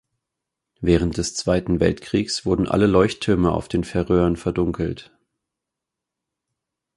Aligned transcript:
Während 0.79 1.17
des 1.17 1.35
Zweiten 1.35 1.79
Weltkriegs 1.79 2.43
wurden 2.43 2.67
alle 2.67 2.87
Leuchttürme 2.87 3.51
auf 3.51 3.67
den 3.67 3.83
Färöern 3.83 4.35
verdunkelt. 4.35 5.15